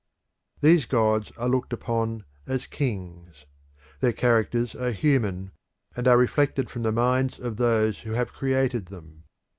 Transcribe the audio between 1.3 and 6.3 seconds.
are looked upon as kings. Their characters are human, and are